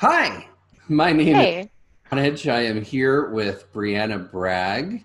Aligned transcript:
Hi, 0.00 0.48
my 0.88 1.12
name 1.12 1.34
hey. 1.34 1.70
is 2.10 2.46
I 2.46 2.62
am 2.62 2.80
here 2.80 3.28
with 3.28 3.70
Brianna 3.70 4.30
Bragg 4.30 5.04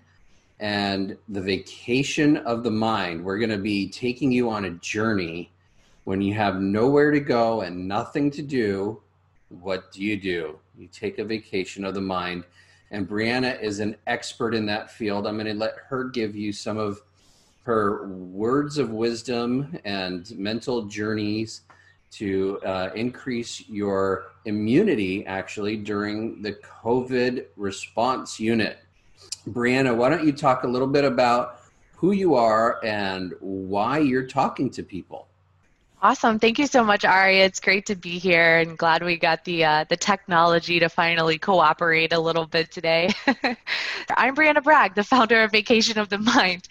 and 0.58 1.18
the 1.28 1.42
Vacation 1.42 2.38
of 2.38 2.62
the 2.62 2.70
Mind. 2.70 3.22
We're 3.22 3.36
going 3.36 3.50
to 3.50 3.58
be 3.58 3.90
taking 3.90 4.32
you 4.32 4.48
on 4.48 4.64
a 4.64 4.70
journey 4.70 5.52
when 6.04 6.22
you 6.22 6.32
have 6.32 6.62
nowhere 6.62 7.10
to 7.10 7.20
go 7.20 7.60
and 7.60 7.86
nothing 7.86 8.30
to 8.30 8.42
do. 8.42 9.02
What 9.50 9.92
do 9.92 10.02
you 10.02 10.18
do? 10.18 10.58
You 10.78 10.88
take 10.88 11.18
a 11.18 11.24
vacation 11.24 11.84
of 11.84 11.92
the 11.92 12.00
mind. 12.00 12.44
And 12.90 13.06
Brianna 13.06 13.60
is 13.60 13.80
an 13.80 13.96
expert 14.06 14.54
in 14.54 14.64
that 14.64 14.90
field. 14.90 15.26
I'm 15.26 15.34
going 15.34 15.44
to 15.44 15.52
let 15.52 15.74
her 15.90 16.04
give 16.04 16.34
you 16.34 16.54
some 16.54 16.78
of 16.78 17.02
her 17.64 18.08
words 18.08 18.78
of 18.78 18.92
wisdom 18.92 19.78
and 19.84 20.30
mental 20.38 20.86
journeys 20.86 21.65
to 22.18 22.58
uh, 22.64 22.90
increase 22.94 23.68
your 23.68 24.32
immunity 24.46 25.26
actually 25.26 25.76
during 25.76 26.40
the 26.40 26.52
COVID 26.52 27.46
response 27.56 28.40
unit. 28.40 28.78
Brianna, 29.48 29.94
why 29.94 30.08
don't 30.08 30.24
you 30.24 30.32
talk 30.32 30.64
a 30.64 30.66
little 30.66 30.88
bit 30.88 31.04
about 31.04 31.60
who 31.94 32.12
you 32.12 32.34
are 32.34 32.82
and 32.84 33.34
why 33.40 33.98
you're 33.98 34.26
talking 34.26 34.70
to 34.70 34.82
people? 34.82 35.28
Awesome. 36.02 36.38
Thank 36.38 36.58
you 36.58 36.66
so 36.66 36.84
much, 36.84 37.06
Ari. 37.06 37.40
It's 37.40 37.58
great 37.58 37.86
to 37.86 37.96
be 37.96 38.18
here 38.18 38.58
and 38.58 38.76
glad 38.76 39.02
we 39.02 39.16
got 39.16 39.44
the 39.44 39.64
uh, 39.64 39.84
the 39.88 39.96
technology 39.96 40.78
to 40.78 40.90
finally 40.90 41.38
cooperate 41.38 42.12
a 42.12 42.20
little 42.20 42.46
bit 42.46 42.70
today. 42.70 43.10
I'm 44.16 44.36
Brianna 44.36 44.62
Bragg, 44.62 44.94
the 44.94 45.02
founder 45.02 45.42
of 45.42 45.52
Vacation 45.52 45.98
of 45.98 46.10
the 46.10 46.18
Mind, 46.18 46.68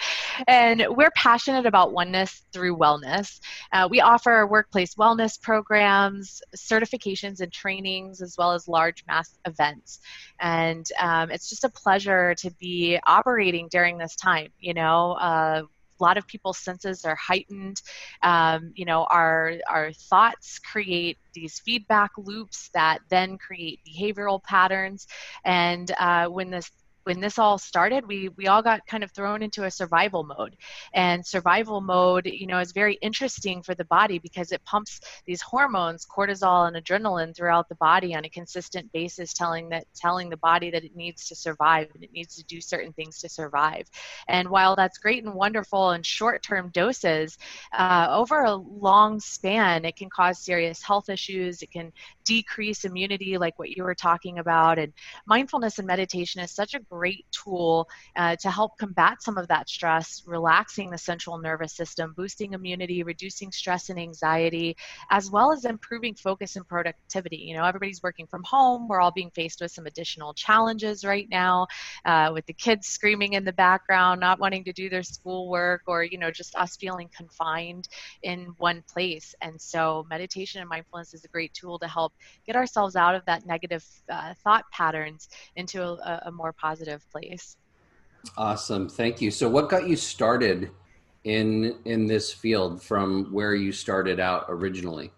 and 0.47 0.85
we're 0.91 1.09
passionate 1.15 1.65
about 1.65 1.91
oneness 1.91 2.43
through 2.53 2.77
wellness. 2.77 3.39
Uh, 3.73 3.87
we 3.89 3.99
offer 3.99 4.45
workplace 4.45 4.93
wellness 4.93 5.41
programs, 5.41 6.43
certifications, 6.55 7.41
and 7.41 7.51
trainings, 7.51 8.21
as 8.21 8.35
well 8.37 8.51
as 8.51 8.67
large 8.67 9.03
mass 9.07 9.39
events. 9.45 10.01
And 10.39 10.87
um, 10.99 11.31
it's 11.31 11.49
just 11.49 11.63
a 11.63 11.69
pleasure 11.69 12.35
to 12.35 12.51
be 12.59 12.99
operating 13.07 13.69
during 13.69 13.97
this 13.97 14.15
time. 14.15 14.49
You 14.59 14.75
know, 14.75 15.13
uh, 15.13 15.63
a 15.99 16.03
lot 16.03 16.17
of 16.17 16.27
people's 16.27 16.57
senses 16.57 17.05
are 17.05 17.15
heightened. 17.15 17.81
Um, 18.21 18.71
you 18.75 18.85
know, 18.85 19.05
our 19.09 19.53
our 19.69 19.91
thoughts 19.93 20.59
create 20.59 21.17
these 21.33 21.59
feedback 21.59 22.11
loops 22.17 22.69
that 22.73 22.99
then 23.09 23.37
create 23.37 23.79
behavioral 23.87 24.43
patterns. 24.43 25.07
And 25.43 25.91
uh, 25.99 26.27
when 26.27 26.49
this 26.49 26.71
when 27.05 27.19
this 27.19 27.39
all 27.39 27.57
started, 27.57 28.07
we 28.07 28.29
we 28.29 28.47
all 28.47 28.61
got 28.61 28.85
kind 28.87 29.03
of 29.03 29.11
thrown 29.11 29.41
into 29.43 29.63
a 29.63 29.71
survival 29.71 30.23
mode. 30.23 30.55
And 30.93 31.25
survival 31.25 31.79
mode, 31.81 32.25
you 32.25 32.47
know, 32.47 32.59
is 32.59 32.71
very 32.71 32.95
interesting 33.01 33.61
for 33.61 33.75
the 33.75 33.85
body 33.85 34.19
because 34.19 34.51
it 34.51 34.63
pumps 34.65 34.99
these 35.25 35.41
hormones, 35.41 36.05
cortisol 36.05 36.67
and 36.67 36.83
adrenaline 36.83 37.35
throughout 37.35 37.69
the 37.69 37.75
body 37.75 38.15
on 38.15 38.25
a 38.25 38.29
consistent 38.29 38.91
basis, 38.91 39.33
telling 39.33 39.69
that 39.69 39.85
telling 39.95 40.29
the 40.29 40.37
body 40.37 40.71
that 40.71 40.83
it 40.83 40.95
needs 40.95 41.27
to 41.27 41.35
survive 41.35 41.87
and 41.93 42.03
it 42.03 42.11
needs 42.11 42.35
to 42.35 42.43
do 42.45 42.59
certain 42.59 42.91
things 42.93 43.19
to 43.19 43.29
survive. 43.29 43.87
And 44.27 44.49
while 44.49 44.75
that's 44.75 44.97
great 44.97 45.23
and 45.23 45.33
wonderful 45.33 45.91
in 45.91 46.01
short-term 46.03 46.69
doses, 46.73 47.37
uh, 47.71 48.07
over 48.09 48.43
a 48.43 48.55
long 48.55 49.19
span, 49.19 49.85
it 49.85 49.95
can 49.95 50.09
cause 50.09 50.39
serious 50.39 50.81
health 50.81 51.09
issues. 51.09 51.61
It 51.61 51.71
can 51.71 51.91
decrease 52.25 52.85
immunity, 52.85 53.37
like 53.37 53.57
what 53.57 53.69
you 53.69 53.83
were 53.83 53.95
talking 53.95 54.39
about. 54.39 54.77
And 54.79 54.91
mindfulness 55.25 55.79
and 55.79 55.87
meditation 55.87 56.41
is 56.41 56.51
such 56.51 56.73
a 56.73 56.79
great 56.79 57.25
tool 57.31 57.87
uh, 58.15 58.35
to 58.37 58.51
help 58.51 58.77
combat 58.77 59.21
some 59.21 59.37
of 59.37 59.47
that 59.47 59.69
stress, 59.69 60.23
relaxing 60.25 60.89
the 60.89 60.97
central 60.97 61.37
nervous 61.37 61.73
system, 61.73 62.13
boosting 62.17 62.53
immunity, 62.53 63.03
reducing 63.03 63.51
stress 63.51 63.89
and 63.89 63.99
anxiety, 63.99 64.75
as 65.11 65.29
well 65.29 65.51
as 65.51 65.65
improving 65.65 66.15
focus 66.15 66.55
and 66.55 66.67
productivity. 66.67 67.37
You 67.37 67.55
know, 67.55 67.65
everybody's 67.65 68.01
working 68.03 68.27
from 68.27 68.43
home. 68.43 68.87
We're 68.87 69.01
all 69.01 69.11
being 69.11 69.31
faced 69.31 69.61
with 69.61 69.71
some 69.71 69.85
additional 69.85 70.33
challenges 70.33 71.05
right 71.05 71.27
now 71.29 71.67
uh, 72.05 72.31
with 72.33 72.45
the 72.45 72.53
kids 72.53 72.87
screaming 72.87 73.33
in 73.33 73.45
the 73.45 73.53
background, 73.53 74.19
not 74.19 74.39
wanting 74.39 74.63
to 74.65 74.73
do 74.73 74.89
their 74.89 75.03
schoolwork, 75.03 75.83
or, 75.87 76.03
you 76.03 76.17
know, 76.17 76.31
just 76.31 76.55
us 76.55 76.75
feeling 76.75 77.09
confined 77.15 77.87
in 78.23 78.53
one 78.57 78.83
place. 78.91 79.35
And 79.41 79.59
so, 79.59 80.05
meditation 80.09 80.61
and 80.61 80.69
mindfulness 80.69 81.13
is 81.13 81.23
a 81.23 81.29
great 81.29 81.53
tool 81.53 81.77
to 81.79 81.87
help 81.87 82.13
get 82.45 82.55
ourselves 82.55 82.95
out 82.95 83.15
of 83.15 83.23
that 83.25 83.45
negative 83.45 83.83
uh, 84.09 84.33
thought 84.43 84.63
patterns 84.71 85.29
into 85.55 85.81
a, 85.81 86.23
a 86.25 86.31
more 86.31 86.53
positive 86.53 86.75
positive 86.75 87.11
place. 87.11 87.57
Awesome. 88.37 88.89
Thank 88.89 89.21
you. 89.21 89.31
So 89.31 89.49
what 89.49 89.69
got 89.69 89.87
you 89.87 89.95
started 89.95 90.71
in 91.23 91.75
in 91.85 92.07
this 92.07 92.31
field 92.33 92.81
from 92.81 93.31
where 93.31 93.55
you 93.55 93.71
started 93.71 94.19
out 94.19 94.45
originally? 94.49 95.11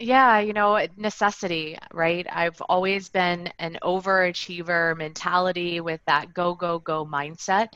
Yeah, 0.00 0.38
you 0.38 0.52
know, 0.52 0.86
necessity, 0.96 1.76
right? 1.92 2.24
I've 2.30 2.60
always 2.68 3.08
been 3.08 3.50
an 3.58 3.78
overachiever 3.82 4.96
mentality 4.96 5.80
with 5.80 6.00
that 6.06 6.32
go, 6.32 6.54
go, 6.54 6.78
go 6.78 7.04
mindset 7.04 7.70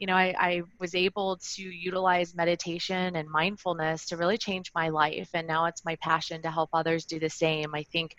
you 0.00 0.08
know, 0.08 0.14
I, 0.14 0.34
I, 0.38 0.62
was 0.80 0.94
able 0.94 1.38
to 1.54 1.62
utilize 1.62 2.34
meditation 2.34 3.14
and 3.16 3.28
mindfulness 3.30 4.06
to 4.06 4.16
really 4.16 4.36
change 4.36 4.72
my 4.74 4.88
life. 4.88 5.30
And 5.34 5.46
now 5.46 5.66
it's 5.66 5.84
my 5.84 5.96
passion 5.96 6.42
to 6.42 6.50
help 6.50 6.70
others 6.72 7.04
do 7.04 7.20
the 7.20 7.30
same. 7.30 7.74
I 7.74 7.84
think, 7.84 8.16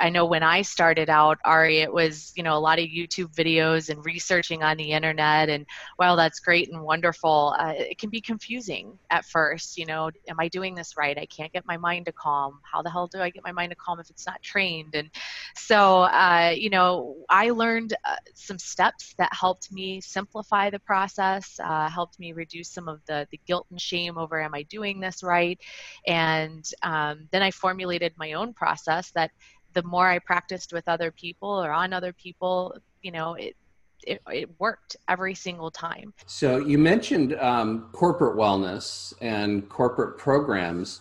I 0.00 0.10
know 0.10 0.26
when 0.26 0.44
I 0.44 0.62
started 0.62 1.10
out, 1.10 1.38
Ari, 1.44 1.78
it 1.78 1.92
was, 1.92 2.32
you 2.36 2.44
know, 2.44 2.56
a 2.56 2.60
lot 2.60 2.78
of 2.78 2.86
YouTube 2.86 3.34
videos 3.34 3.90
and 3.90 4.04
researching 4.04 4.62
on 4.62 4.76
the 4.76 4.92
internet. 4.92 5.48
And 5.48 5.66
while 5.96 6.14
that's 6.14 6.38
great 6.38 6.72
and 6.72 6.82
wonderful, 6.82 7.54
uh, 7.58 7.74
it 7.76 7.98
can 7.98 8.10
be 8.10 8.20
confusing 8.20 8.96
at 9.10 9.24
first. 9.24 9.76
You 9.76 9.86
know, 9.86 10.10
am 10.28 10.38
I 10.38 10.46
doing 10.46 10.76
this 10.76 10.96
right? 10.96 11.18
I 11.18 11.26
can't 11.26 11.52
get 11.52 11.66
my 11.66 11.76
mind 11.76 12.06
to 12.06 12.12
calm. 12.12 12.60
How 12.62 12.80
the 12.80 12.90
hell 12.90 13.08
do 13.08 13.20
I 13.20 13.30
get 13.30 13.42
my 13.42 13.52
mind 13.52 13.70
to 13.70 13.76
calm 13.76 13.98
if 13.98 14.08
it's 14.08 14.26
not 14.26 14.40
trained? 14.42 14.94
And 14.94 15.10
so, 15.56 16.02
uh, 16.02 16.52
you 16.56 16.70
know, 16.70 17.16
I 17.28 17.50
learned 17.50 17.94
uh, 18.04 18.16
some 18.34 18.58
steps 18.58 19.14
that 19.18 19.32
helped 19.32 19.72
me 19.72 20.00
simplify 20.00 20.70
the 20.70 20.78
process 20.78 21.07
process, 21.08 21.58
uh, 21.64 21.88
helped 21.88 22.18
me 22.18 22.32
reduce 22.32 22.68
some 22.68 22.88
of 22.88 23.00
the, 23.06 23.26
the 23.30 23.40
guilt 23.46 23.66
and 23.70 23.80
shame 23.80 24.18
over 24.18 24.40
am 24.40 24.54
I 24.54 24.62
doing 24.64 25.00
this 25.00 25.22
right? 25.22 25.58
And 26.06 26.64
um, 26.82 27.28
then 27.30 27.42
I 27.42 27.50
formulated 27.50 28.12
my 28.18 28.34
own 28.34 28.52
process 28.52 29.10
that 29.12 29.30
the 29.72 29.82
more 29.82 30.08
I 30.08 30.18
practiced 30.18 30.72
with 30.72 30.86
other 30.86 31.10
people 31.10 31.48
or 31.48 31.72
on 31.72 31.92
other 31.92 32.12
people, 32.12 32.76
you 33.02 33.10
know, 33.10 33.34
it, 33.34 33.56
it, 34.02 34.20
it, 34.30 34.50
worked 34.58 34.96
every 35.08 35.34
single 35.34 35.70
time. 35.70 36.12
So 36.26 36.58
you 36.58 36.78
mentioned 36.78 37.34
um, 37.34 37.88
corporate 37.92 38.36
wellness 38.36 39.12
and 39.20 39.68
corporate 39.68 40.18
programs. 40.18 41.00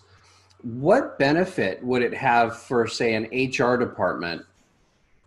What 0.62 1.20
benefit 1.20 1.84
would 1.84 2.02
it 2.02 2.14
have 2.14 2.58
for, 2.58 2.88
say, 2.88 3.14
an 3.14 3.26
HR 3.26 3.78
department 3.78 4.44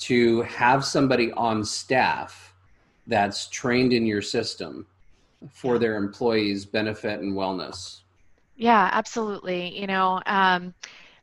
to 0.01 0.43
have 0.43 0.85
somebody 0.85 1.33
on 1.33 1.65
staff 1.65 2.50
that's 3.11 3.49
trained 3.49 3.93
in 3.93 4.07
your 4.07 4.23
system 4.23 4.87
for 5.51 5.79
their 5.79 5.97
employees' 5.97 6.65
benefit 6.65 7.21
and 7.21 7.35
wellness? 7.35 8.01
Yeah, 8.57 8.89
absolutely. 8.93 9.79
You 9.79 9.87
know, 9.87 10.23
um, 10.27 10.75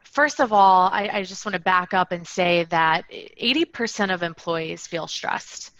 first 0.03 0.39
of 0.39 0.51
all, 0.51 0.89
I, 0.91 1.09
I 1.11 1.23
just 1.23 1.45
want 1.45 1.53
to 1.53 1.61
back 1.61 1.93
up 1.93 2.11
and 2.11 2.27
say 2.27 2.65
that 2.65 3.05
80% 3.11 4.13
of 4.13 4.21
employees 4.21 4.85
feel 4.85 5.07
stressed 5.07 5.71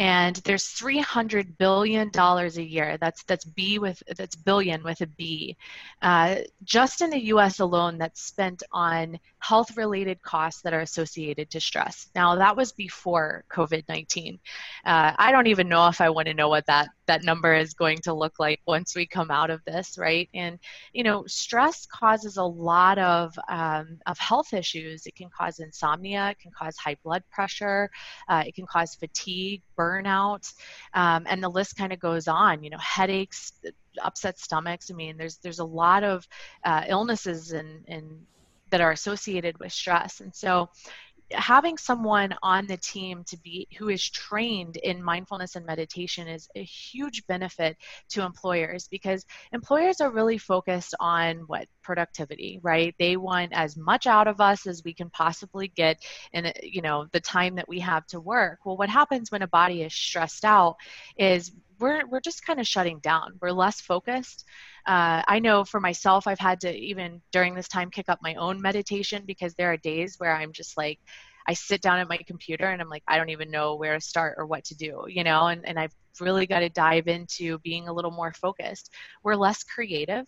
and 0.00 0.36
there's 0.36 0.66
300 0.66 1.58
billion 1.58 2.08
dollars 2.08 2.56
a 2.56 2.62
year. 2.62 2.96
That's 2.98 3.22
that's 3.24 3.44
b 3.44 3.78
with 3.78 4.02
that's 4.16 4.34
billion 4.34 4.82
with 4.82 5.02
a 5.02 5.06
b. 5.06 5.56
Uh, 6.00 6.36
just 6.64 7.02
in 7.02 7.10
the 7.10 7.20
us 7.20 7.60
alone 7.60 7.98
that's 7.98 8.22
spent 8.22 8.62
on 8.72 9.18
health 9.40 9.76
related 9.76 10.22
costs 10.22 10.62
that 10.62 10.72
are 10.72 10.80
associated 10.80 11.50
to 11.50 11.60
stress. 11.60 12.08
Now 12.14 12.34
that 12.36 12.56
was 12.56 12.72
before 12.72 13.44
covid-19 13.52 14.38
uh, 14.86 15.12
i 15.18 15.30
don't 15.30 15.46
even 15.46 15.68
know 15.68 15.88
if 15.88 16.00
i 16.00 16.08
want 16.08 16.26
to 16.26 16.34
know 16.34 16.48
what 16.48 16.64
that 16.66 16.88
that 17.10 17.24
number 17.24 17.54
is 17.54 17.74
going 17.74 17.98
to 17.98 18.14
look 18.14 18.38
like 18.38 18.60
once 18.66 18.94
we 18.94 19.04
come 19.04 19.30
out 19.30 19.50
of 19.50 19.60
this 19.64 19.98
right 19.98 20.28
and 20.34 20.58
you 20.92 21.02
know 21.02 21.24
stress 21.26 21.86
causes 21.86 22.36
a 22.36 22.44
lot 22.44 22.98
of 22.98 23.36
um, 23.48 23.98
of 24.06 24.18
health 24.18 24.54
issues 24.54 25.06
it 25.06 25.14
can 25.16 25.28
cause 25.36 25.58
insomnia 25.58 26.30
it 26.30 26.38
can 26.38 26.52
cause 26.56 26.76
high 26.76 26.96
blood 27.02 27.22
pressure 27.30 27.90
uh, 28.28 28.44
it 28.46 28.54
can 28.54 28.66
cause 28.66 28.94
fatigue 28.94 29.62
burnout, 29.78 30.52
um, 30.94 31.24
and 31.28 31.42
the 31.42 31.48
list 31.48 31.76
kind 31.76 31.92
of 31.92 32.00
goes 32.00 32.28
on. 32.28 32.62
You 32.62 32.70
know, 32.70 32.78
headaches, 32.78 33.52
upset 34.02 34.38
stomachs. 34.38 34.90
I 34.90 34.94
mean, 34.94 35.16
there's 35.16 35.38
there's 35.38 35.58
a 35.58 35.64
lot 35.64 36.04
of 36.04 36.26
uh, 36.64 36.84
illnesses 36.88 37.52
and 37.52 37.84
and 37.88 38.26
that 38.70 38.80
are 38.80 38.92
associated 38.92 39.58
with 39.58 39.72
stress, 39.72 40.20
and 40.20 40.34
so 40.34 40.68
having 41.32 41.78
someone 41.78 42.34
on 42.42 42.66
the 42.66 42.76
team 42.76 43.24
to 43.24 43.36
be 43.38 43.66
who 43.78 43.88
is 43.88 44.08
trained 44.08 44.76
in 44.78 45.02
mindfulness 45.02 45.56
and 45.56 45.64
meditation 45.64 46.26
is 46.28 46.48
a 46.56 46.62
huge 46.62 47.26
benefit 47.26 47.76
to 48.08 48.22
employers 48.22 48.88
because 48.88 49.24
employers 49.52 50.00
are 50.00 50.10
really 50.10 50.38
focused 50.38 50.94
on 51.00 51.38
what? 51.46 51.66
Productivity 51.82 52.60
right? 52.62 52.94
They 52.98 53.16
want 53.16 53.52
as 53.52 53.76
much 53.76 54.06
out 54.06 54.28
of 54.28 54.40
us 54.40 54.66
as 54.66 54.82
we 54.84 54.94
can 54.94 55.10
possibly 55.10 55.68
get 55.68 55.98
in 56.32 56.52
you 56.62 56.82
know 56.82 57.06
the 57.12 57.20
time 57.20 57.54
that 57.56 57.68
we 57.68 57.80
have 57.80 58.06
to 58.08 58.20
work. 58.20 58.60
Well 58.64 58.76
what 58.76 58.88
happens 58.88 59.30
when 59.30 59.42
a 59.42 59.48
body 59.48 59.82
is 59.82 59.94
stressed 59.94 60.44
out 60.44 60.76
is 61.16 61.52
we're 61.80 62.06
we're 62.06 62.20
just 62.20 62.44
kind 62.46 62.60
of 62.60 62.66
shutting 62.66 62.98
down. 63.00 63.38
We're 63.40 63.52
less 63.52 63.80
focused. 63.80 64.44
Uh, 64.86 65.22
I 65.26 65.38
know 65.38 65.64
for 65.64 65.80
myself, 65.80 66.26
I've 66.26 66.38
had 66.38 66.60
to 66.60 66.74
even 66.74 67.20
during 67.32 67.54
this 67.54 67.68
time 67.68 67.90
kick 67.90 68.08
up 68.08 68.20
my 68.22 68.34
own 68.34 68.60
meditation 68.60 69.24
because 69.26 69.54
there 69.54 69.72
are 69.72 69.76
days 69.78 70.16
where 70.18 70.34
I'm 70.34 70.52
just 70.52 70.76
like, 70.76 70.98
I 71.46 71.54
sit 71.54 71.80
down 71.80 71.98
at 71.98 72.08
my 72.08 72.18
computer 72.26 72.66
and 72.66 72.80
I'm 72.80 72.88
like, 72.88 73.02
I 73.08 73.16
don't 73.16 73.30
even 73.30 73.50
know 73.50 73.74
where 73.74 73.94
to 73.94 74.00
start 74.00 74.36
or 74.38 74.46
what 74.46 74.64
to 74.66 74.74
do, 74.74 75.04
you 75.08 75.24
know, 75.24 75.46
and, 75.48 75.66
and 75.66 75.78
I've 75.78 75.94
really 76.20 76.46
got 76.46 76.60
to 76.60 76.68
dive 76.68 77.08
into 77.08 77.58
being 77.60 77.88
a 77.88 77.92
little 77.92 78.10
more 78.10 78.32
focused. 78.32 78.90
We're 79.22 79.36
less 79.36 79.62
creative 79.62 80.26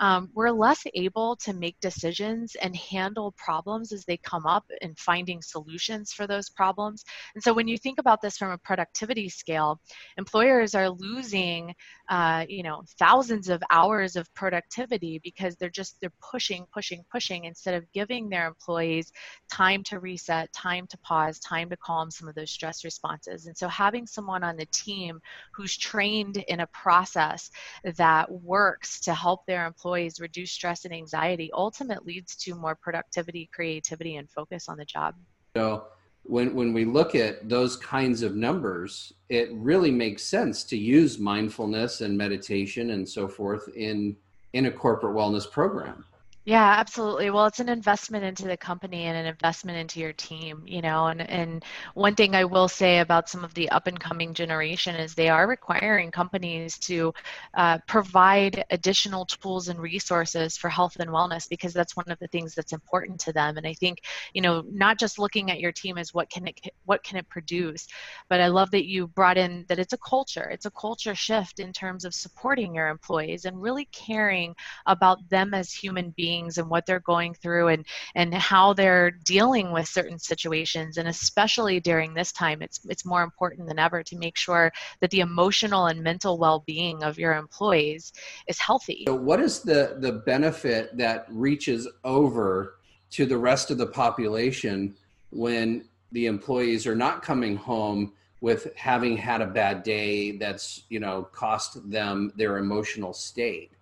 um, 0.00 0.30
we're 0.34 0.50
less 0.50 0.82
able 0.94 1.36
to 1.36 1.52
make 1.52 1.78
decisions 1.80 2.54
and 2.56 2.74
handle 2.76 3.32
problems 3.36 3.92
as 3.92 4.04
they 4.04 4.16
come 4.18 4.46
up 4.46 4.64
and 4.80 4.98
finding 4.98 5.42
solutions 5.42 6.12
for 6.12 6.26
those 6.26 6.48
problems. 6.48 7.04
And 7.34 7.42
so 7.42 7.52
when 7.52 7.68
you 7.68 7.76
think 7.76 7.98
about 7.98 8.20
this 8.22 8.36
from 8.36 8.52
a 8.52 8.58
productivity 8.58 9.28
scale, 9.28 9.80
employers 10.16 10.74
are 10.74 10.88
losing, 10.88 11.74
uh, 12.08 12.46
you 12.48 12.62
know, 12.62 12.82
thousands 12.98 13.48
of 13.48 13.62
hours 13.70 14.16
of 14.16 14.32
productivity 14.34 15.20
because 15.24 15.56
they're 15.56 15.68
just 15.68 15.96
they're 16.00 16.12
pushing, 16.20 16.66
pushing, 16.72 17.04
pushing 17.10 17.44
instead 17.44 17.74
of 17.74 17.90
giving 17.92 18.28
their 18.28 18.46
employees 18.46 19.12
time 19.50 19.82
to 19.84 19.98
reset, 19.98 20.52
time 20.52 20.86
to 20.88 20.98
pause, 20.98 21.38
time 21.40 21.68
to 21.70 21.76
calm 21.76 22.10
some 22.10 22.28
of 22.28 22.34
those 22.34 22.50
stress 22.50 22.84
responses. 22.84 23.46
And 23.46 23.56
so 23.56 23.66
having 23.68 24.06
someone 24.06 24.44
on 24.44 24.56
the 24.56 24.66
team 24.66 25.20
who's 25.52 25.76
trained 25.76 26.36
in 26.36 26.60
a 26.60 26.66
process 26.68 27.50
that 27.96 28.30
works 28.30 29.00
to 29.00 29.14
help 29.14 29.44
their 29.46 29.66
employees 29.66 29.87
employees 29.88 30.20
reduce 30.20 30.52
stress 30.52 30.84
and 30.84 30.92
anxiety 30.92 31.50
ultimately 31.54 32.14
leads 32.14 32.36
to 32.36 32.54
more 32.54 32.74
productivity, 32.74 33.48
creativity, 33.54 34.16
and 34.16 34.28
focus 34.28 34.68
on 34.68 34.76
the 34.76 34.84
job. 34.84 35.14
So 35.56 35.86
when 36.24 36.54
when 36.54 36.74
we 36.74 36.84
look 36.84 37.14
at 37.14 37.48
those 37.48 37.76
kinds 37.76 38.22
of 38.22 38.36
numbers, 38.36 39.14
it 39.30 39.48
really 39.52 39.90
makes 39.90 40.22
sense 40.22 40.62
to 40.64 40.76
use 40.76 41.18
mindfulness 41.18 42.02
and 42.02 42.18
meditation 42.18 42.90
and 42.90 43.08
so 43.08 43.28
forth 43.28 43.66
in 43.74 44.14
in 44.52 44.66
a 44.66 44.70
corporate 44.70 45.16
wellness 45.16 45.50
program. 45.50 46.04
Yeah, 46.48 46.76
absolutely. 46.78 47.28
Well, 47.28 47.44
it's 47.44 47.60
an 47.60 47.68
investment 47.68 48.24
into 48.24 48.44
the 48.46 48.56
company 48.56 49.04
and 49.04 49.18
an 49.18 49.26
investment 49.26 49.76
into 49.76 50.00
your 50.00 50.14
team, 50.14 50.62
you 50.66 50.80
know. 50.80 51.08
And 51.08 51.20
and 51.28 51.62
one 51.92 52.14
thing 52.14 52.34
I 52.34 52.44
will 52.46 52.68
say 52.68 53.00
about 53.00 53.28
some 53.28 53.44
of 53.44 53.52
the 53.52 53.68
up 53.68 53.86
and 53.86 54.00
coming 54.00 54.32
generation 54.32 54.94
is 54.96 55.14
they 55.14 55.28
are 55.28 55.46
requiring 55.46 56.10
companies 56.10 56.78
to 56.80 57.12
uh, 57.54 57.78
provide 57.86 58.64
additional 58.70 59.26
tools 59.26 59.68
and 59.68 59.78
resources 59.78 60.56
for 60.56 60.70
health 60.70 60.96
and 61.00 61.10
wellness 61.10 61.46
because 61.50 61.74
that's 61.74 61.96
one 61.96 62.08
of 62.10 62.18
the 62.18 62.28
things 62.28 62.54
that's 62.54 62.72
important 62.72 63.20
to 63.20 63.32
them. 63.34 63.58
And 63.58 63.66
I 63.66 63.74
think, 63.74 63.98
you 64.32 64.40
know, 64.40 64.62
not 64.70 64.98
just 64.98 65.18
looking 65.18 65.50
at 65.50 65.60
your 65.60 65.72
team 65.72 65.98
as 65.98 66.14
what 66.14 66.30
can 66.30 66.46
it 66.48 66.58
what 66.86 67.04
can 67.04 67.18
it 67.18 67.28
produce, 67.28 67.86
but 68.28 68.40
I 68.40 68.48
love 68.48 68.70
that 68.70 68.86
you 68.86 69.06
brought 69.08 69.36
in 69.38 69.64
that 69.68 69.78
it's 69.78 69.92
a 69.92 69.98
culture. 69.98 70.48
It's 70.50 70.66
a 70.66 70.70
culture 70.70 71.14
shift 71.14 71.60
in 71.60 71.72
terms 71.72 72.04
of 72.04 72.14
supporting 72.14 72.74
your 72.74 72.88
employees 72.88 73.44
and 73.44 73.60
really 73.60 73.86
caring 73.92 74.54
about 74.86 75.18
them 75.30 75.54
as 75.54 75.72
human 75.72 76.10
beings 76.16 76.37
beings 76.38 76.58
and 76.58 76.68
what 76.68 76.86
they're 76.86 77.00
going 77.00 77.34
through 77.34 77.68
and 77.68 77.84
and 78.14 78.34
how 78.34 78.72
they're 78.72 79.10
dealing 79.10 79.72
with 79.72 79.88
certain 79.88 80.18
situations. 80.18 80.96
And 80.96 81.08
especially 81.08 81.80
during 81.80 82.14
this 82.14 82.32
time 82.32 82.62
it's 82.62 82.80
it's 82.88 83.04
more 83.04 83.22
important 83.22 83.68
than 83.68 83.78
ever 83.78 84.02
to 84.02 84.16
make 84.16 84.36
sure 84.36 84.72
that 85.00 85.10
the 85.10 85.20
emotional 85.20 85.86
and 85.86 86.02
mental 86.02 86.38
well-being 86.38 87.02
of 87.02 87.18
your 87.18 87.34
employees 87.34 88.12
is 88.46 88.58
healthy. 88.58 89.04
So 89.06 89.14
what 89.14 89.40
is 89.40 89.60
the 89.60 89.96
the 89.98 90.12
benefit 90.12 90.96
that 90.96 91.26
reaches 91.28 91.88
over 92.04 92.76
to 93.10 93.26
the 93.26 93.38
rest 93.38 93.70
of 93.70 93.78
the 93.78 93.86
population 93.86 94.94
when 95.30 95.84
the 96.12 96.26
employees 96.26 96.86
are 96.86 96.96
not 96.96 97.22
coming 97.22 97.56
home 97.56 98.12
with 98.40 98.72
having 98.76 99.16
had 99.16 99.40
a 99.40 99.46
bad 99.46 99.82
day 99.82 100.32
that's 100.32 100.82
you 100.88 101.00
know 101.00 101.22
cost 101.32 101.90
them 101.90 102.32
their 102.36 102.58
emotional 102.58 103.12
state 103.12 103.72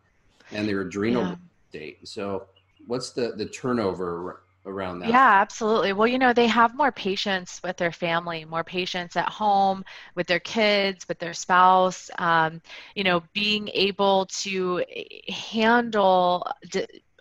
and 0.53 0.67
their 0.69 0.81
adrenal 0.81 1.23
yeah 1.23 1.35
state. 1.77 2.07
So, 2.09 2.47
what's 2.87 3.11
the 3.11 3.33
the 3.37 3.47
turnover 3.47 4.43
around 4.67 5.01
that? 5.01 5.19
Yeah, 5.19 5.41
absolutely. 5.41 5.93
Well, 5.93 6.09
you 6.09 6.19
know, 6.19 6.33
they 6.33 6.49
have 6.49 6.75
more 6.75 6.91
patience 6.91 7.61
with 7.63 7.77
their 7.77 7.93
family, 7.93 8.45
more 8.45 8.65
patience 8.65 9.15
at 9.17 9.29
home 9.29 9.85
with 10.17 10.27
their 10.27 10.41
kids, 10.41 11.07
with 11.07 11.19
their 11.21 11.35
spouse. 11.35 12.11
Um, 12.19 12.61
you 12.97 13.05
know, 13.05 13.23
being 13.33 13.69
able 13.73 14.27
to 14.43 14.85
handle. 15.29 16.47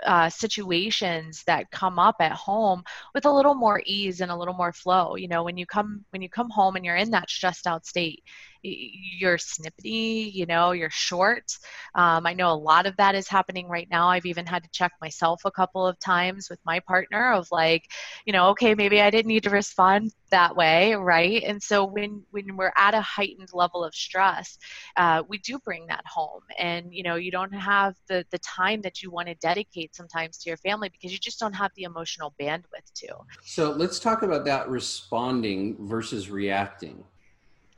uh, 0.06 0.30
situations 0.30 1.44
that 1.48 1.72
come 1.72 2.00
up 2.00 2.18
at 2.19 2.34
home 2.34 2.84
with 3.16 3.25
a 3.25 3.31
little 3.31 3.56
more 3.56 3.81
ease 3.86 4.22
and 4.22 4.31
a 4.31 4.36
little 4.36 4.54
more 4.54 4.74
flow 4.74 5.16
you 5.16 5.28
know 5.28 5.44
when 5.44 5.58
you 5.58 5.66
come 5.66 6.06
when 6.12 6.22
you 6.22 6.30
come 6.30 6.50
home 6.50 6.75
and 6.75 6.86
you're 6.86 6.98
in 6.98 7.12
that 7.12 7.30
stressed 7.30 7.66
out 7.66 7.86
state 7.86 8.24
you're 8.66 9.38
snippety, 9.38 10.34
you 10.34 10.46
know, 10.46 10.72
you're 10.72 10.90
short. 10.90 11.52
Um, 11.94 12.26
I 12.26 12.34
know 12.34 12.52
a 12.52 12.56
lot 12.56 12.86
of 12.86 12.98
that 12.98 13.16
is 13.16 13.28
happening 13.28 13.68
right 13.68 13.88
now. 13.90 14.10
I've 14.10 14.26
even 14.26 14.46
had 14.46 14.64
to 14.64 14.70
check 14.72 14.92
myself 15.02 15.42
a 15.46 15.52
couple 15.52 15.86
of 15.86 16.00
times 16.00 16.48
with 16.50 16.60
my 16.66 16.80
partner 16.82 17.32
of 17.34 17.48
like, 17.52 17.84
you 18.26 18.34
know, 18.34 18.50
okay, 18.50 18.76
maybe 18.76 19.02
I 19.02 19.10
didn't 19.10 19.28
need 19.28 19.44
to 19.44 19.50
respond 19.50 20.12
that 20.32 20.56
way, 20.56 20.96
right? 20.96 21.44
And 21.44 21.62
so 21.62 21.86
when 21.86 22.24
when 22.32 22.58
we're 22.58 22.74
at 22.76 22.94
a 22.94 23.02
heightened 23.02 23.50
level 23.54 23.84
of 23.84 23.94
stress, 23.94 24.58
uh, 24.98 25.24
we 25.28 25.38
do 25.40 25.60
bring 25.60 25.86
that 25.88 26.04
home, 26.06 26.42
and 26.60 26.88
you 26.92 27.04
know, 27.04 27.16
you 27.16 27.32
don't 27.32 27.54
have 27.54 27.96
the 28.08 28.26
the 28.32 28.40
time 28.40 28.82
that 28.82 29.02
you 29.02 29.12
want 29.12 29.28
to 29.28 29.36
dedicate 29.36 29.96
sometimes 29.96 30.38
to 30.40 30.50
your 30.50 30.58
family 30.58 30.90
because 30.90 31.12
you 31.12 31.20
just 31.20 31.40
don't 31.40 31.54
have 31.54 31.72
the 31.76 31.84
emotional 31.84 32.34
bandwidth 32.42 32.92
to. 32.96 33.08
So 33.44 33.72
let's 33.72 34.00
talk 34.00 34.24
about 34.24 34.46
that 34.46 34.68
responding 34.70 35.78
versus 35.88 36.30
reacting 36.30 37.04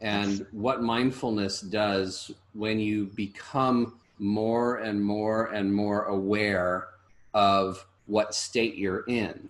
and 0.01 0.45
what 0.51 0.81
mindfulness 0.81 1.61
does 1.61 2.31
when 2.53 2.79
you 2.79 3.05
become 3.15 3.99
more 4.19 4.77
and 4.77 5.03
more 5.03 5.47
and 5.47 5.73
more 5.73 6.03
aware 6.05 6.87
of 7.33 7.85
what 8.05 8.33
state 8.33 8.75
you're 8.75 9.03
in. 9.07 9.49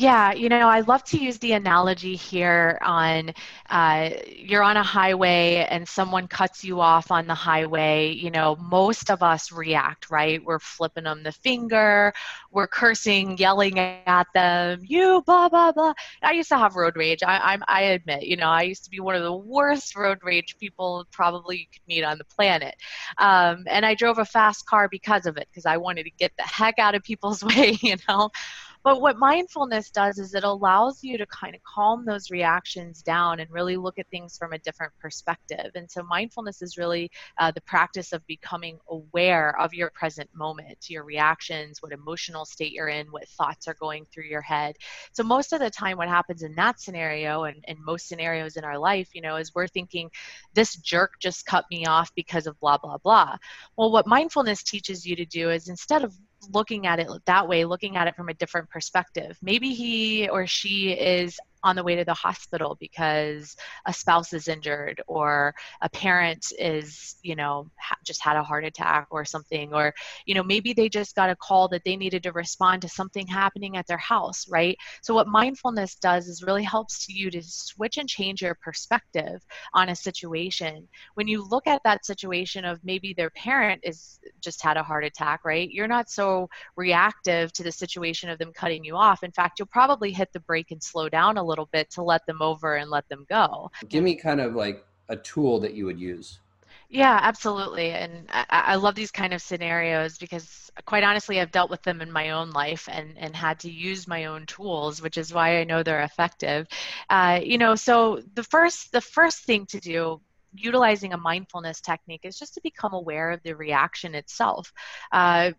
Yeah, 0.00 0.32
you 0.32 0.48
know, 0.48 0.66
I 0.66 0.80
love 0.80 1.04
to 1.04 1.18
use 1.18 1.36
the 1.40 1.52
analogy 1.52 2.16
here 2.16 2.78
on 2.80 3.32
uh, 3.68 4.08
you're 4.34 4.62
on 4.62 4.78
a 4.78 4.82
highway 4.82 5.66
and 5.68 5.86
someone 5.86 6.26
cuts 6.26 6.64
you 6.64 6.80
off 6.80 7.10
on 7.10 7.26
the 7.26 7.34
highway. 7.34 8.10
You 8.12 8.30
know, 8.30 8.56
most 8.56 9.10
of 9.10 9.22
us 9.22 9.52
react, 9.52 10.10
right? 10.10 10.42
We're 10.42 10.58
flipping 10.58 11.04
them 11.04 11.22
the 11.22 11.32
finger, 11.32 12.14
we're 12.50 12.66
cursing, 12.66 13.36
yelling 13.36 13.78
at 13.78 14.26
them, 14.32 14.80
you 14.86 15.22
blah 15.26 15.50
blah 15.50 15.72
blah. 15.72 15.92
I 16.22 16.32
used 16.32 16.48
to 16.48 16.56
have 16.56 16.76
road 16.76 16.96
rage. 16.96 17.22
I, 17.22 17.52
I'm, 17.52 17.62
I 17.68 17.82
admit, 17.82 18.22
you 18.22 18.36
know, 18.38 18.48
I 18.48 18.62
used 18.62 18.84
to 18.84 18.90
be 18.90 19.00
one 19.00 19.16
of 19.16 19.22
the 19.22 19.36
worst 19.36 19.94
road 19.96 20.20
rage 20.22 20.56
people 20.58 21.06
probably 21.12 21.58
you 21.58 21.66
could 21.70 21.82
meet 21.86 22.04
on 22.04 22.16
the 22.16 22.24
planet. 22.24 22.74
Um, 23.18 23.64
and 23.66 23.84
I 23.84 23.94
drove 23.94 24.16
a 24.18 24.24
fast 24.24 24.64
car 24.64 24.88
because 24.90 25.26
of 25.26 25.36
it, 25.36 25.46
because 25.50 25.66
I 25.66 25.76
wanted 25.76 26.04
to 26.04 26.10
get 26.18 26.32
the 26.38 26.44
heck 26.44 26.78
out 26.78 26.94
of 26.94 27.02
people's 27.02 27.44
way, 27.44 27.76
you 27.82 27.96
know. 28.08 28.30
But 28.82 29.02
what 29.02 29.18
mindfulness 29.18 29.90
does 29.90 30.18
is 30.18 30.34
it 30.34 30.44
allows 30.44 31.04
you 31.04 31.18
to 31.18 31.26
kind 31.26 31.54
of 31.54 31.60
calm 31.62 32.06
those 32.06 32.30
reactions 32.30 33.02
down 33.02 33.40
and 33.40 33.50
really 33.50 33.76
look 33.76 33.98
at 33.98 34.08
things 34.08 34.38
from 34.38 34.52
a 34.52 34.58
different 34.58 34.92
perspective. 34.98 35.70
And 35.74 35.90
so 35.90 36.02
mindfulness 36.02 36.62
is 36.62 36.78
really 36.78 37.10
uh, 37.38 37.50
the 37.50 37.60
practice 37.62 38.12
of 38.12 38.26
becoming 38.26 38.78
aware 38.88 39.58
of 39.60 39.74
your 39.74 39.90
present 39.90 40.30
moment, 40.34 40.88
your 40.88 41.04
reactions, 41.04 41.82
what 41.82 41.92
emotional 41.92 42.46
state 42.46 42.72
you're 42.72 42.88
in, 42.88 43.06
what 43.08 43.28
thoughts 43.28 43.68
are 43.68 43.76
going 43.80 44.06
through 44.06 44.24
your 44.24 44.40
head. 44.40 44.76
So 45.12 45.22
most 45.22 45.52
of 45.52 45.60
the 45.60 45.70
time, 45.70 45.98
what 45.98 46.08
happens 46.08 46.42
in 46.42 46.54
that 46.54 46.80
scenario 46.80 47.44
and, 47.44 47.62
and 47.68 47.78
most 47.84 48.08
scenarios 48.08 48.56
in 48.56 48.64
our 48.64 48.78
life, 48.78 49.10
you 49.12 49.20
know, 49.20 49.36
is 49.36 49.54
we're 49.54 49.68
thinking, 49.68 50.10
this 50.54 50.76
jerk 50.76 51.12
just 51.20 51.44
cut 51.44 51.66
me 51.70 51.84
off 51.84 52.10
because 52.14 52.46
of 52.46 52.58
blah, 52.60 52.78
blah, 52.78 52.96
blah. 52.96 53.36
Well, 53.76 53.92
what 53.92 54.06
mindfulness 54.06 54.62
teaches 54.62 55.04
you 55.04 55.16
to 55.16 55.26
do 55.26 55.50
is 55.50 55.68
instead 55.68 56.02
of 56.02 56.14
looking 56.52 56.86
at 56.86 56.98
it 56.98 57.08
that 57.26 57.48
way, 57.48 57.64
looking 57.64 57.96
at 57.96 58.08
it 58.08 58.16
from 58.16 58.28
a 58.28 58.34
different 58.34 58.70
perspective. 58.70 59.38
Maybe 59.42 59.74
he 59.74 60.28
or 60.28 60.46
she 60.46 60.92
is 60.92 61.38
on 61.62 61.76
the 61.76 61.84
way 61.84 61.96
to 61.96 62.04
the 62.04 62.14
hospital 62.14 62.76
because 62.80 63.56
a 63.86 63.92
spouse 63.92 64.32
is 64.32 64.48
injured 64.48 65.02
or 65.06 65.54
a 65.82 65.88
parent 65.88 66.52
is 66.58 67.16
you 67.22 67.36
know 67.36 67.70
ha- 67.78 67.96
just 68.04 68.22
had 68.22 68.36
a 68.36 68.42
heart 68.42 68.64
attack 68.64 69.06
or 69.10 69.24
something 69.24 69.72
or 69.74 69.92
you 70.26 70.34
know 70.34 70.42
maybe 70.42 70.72
they 70.72 70.88
just 70.88 71.14
got 71.14 71.30
a 71.30 71.36
call 71.36 71.68
that 71.68 71.82
they 71.84 71.96
needed 71.96 72.22
to 72.22 72.32
respond 72.32 72.82
to 72.82 72.88
something 72.88 73.26
happening 73.26 73.76
at 73.76 73.86
their 73.86 73.98
house 73.98 74.46
right? 74.48 74.76
So 75.02 75.14
what 75.14 75.28
mindfulness 75.28 75.94
does 75.96 76.28
is 76.28 76.42
really 76.42 76.62
helps 76.62 77.08
you 77.08 77.30
to 77.30 77.42
switch 77.42 77.96
and 77.98 78.08
change 78.08 78.42
your 78.42 78.56
perspective 78.62 79.40
on 79.74 79.88
a 79.88 79.96
situation. 79.96 80.88
When 81.14 81.28
you 81.28 81.46
look 81.48 81.66
at 81.66 81.82
that 81.84 82.04
situation 82.04 82.64
of 82.64 82.80
maybe 82.84 83.14
their 83.14 83.30
parent 83.30 83.80
is 83.84 84.18
just 84.40 84.62
had 84.62 84.76
a 84.76 84.82
heart 84.82 85.04
attack 85.04 85.44
right? 85.44 85.70
You're 85.70 85.88
not 85.88 86.10
so 86.10 86.48
reactive 86.76 87.52
to 87.54 87.62
the 87.62 87.72
situation 87.72 88.28
of 88.28 88.38
them 88.38 88.52
cutting 88.52 88.84
you 88.84 88.96
off. 88.96 89.22
In 89.22 89.32
fact 89.32 89.58
you'll 89.58 89.68
probably 89.68 90.12
hit 90.12 90.28
the 90.32 90.40
brake 90.40 90.70
and 90.70 90.82
slow 90.82 91.08
down 91.08 91.38
a 91.38 91.42
little 91.50 91.68
bit 91.72 91.90
to 91.92 92.02
let 92.02 92.24
them 92.26 92.40
over 92.40 92.76
and 92.76 92.90
let 92.90 93.08
them 93.08 93.26
go. 93.28 93.70
Give 93.88 94.04
me 94.04 94.14
kind 94.14 94.40
of 94.40 94.54
like 94.54 94.84
a 95.08 95.16
tool 95.16 95.60
that 95.60 95.74
you 95.74 95.86
would 95.86 96.00
use. 96.00 96.40
Yeah, 96.88 97.20
absolutely. 97.22 97.90
And 97.90 98.28
I, 98.30 98.44
I, 98.50 98.74
love 98.74 98.96
these 98.96 99.12
kind 99.12 99.32
of 99.32 99.40
scenarios 99.40 100.18
because, 100.18 100.72
quite 100.86 101.04
honestly, 101.04 101.40
I've 101.40 101.52
dealt 101.52 101.70
with 101.70 101.82
them 101.82 102.00
in 102.00 102.10
my 102.10 102.30
own 102.30 102.50
life 102.50 102.88
and, 102.90 103.16
and 103.16 103.34
had 103.34 103.60
to 103.60 103.70
use 103.70 104.08
my 104.08 104.24
own 104.24 104.44
tools, 104.46 105.00
which 105.00 105.16
is 105.16 105.32
why 105.32 105.58
I 105.60 105.64
know 105.64 105.84
they're 105.84 106.02
effective. 106.02 106.66
Uh, 107.08 107.38
you 107.42 107.58
know, 107.58 107.76
so 107.76 108.20
the 108.34 108.42
first 108.42 108.90
the 108.90 109.00
first 109.00 109.44
thing 109.44 109.66
to 109.66 109.78
do 109.78 110.20
utilizing 110.52 111.12
a 111.12 111.16
mindfulness 111.16 111.80
technique 111.80 112.24
is 112.24 112.36
just 112.36 112.54
to 112.54 112.60
become 112.60 112.92
aware 112.92 113.30
of 113.30 113.40
the 113.44 113.54
reaction 113.54 114.16
itself. 114.16 114.72
Uh, 115.12 115.52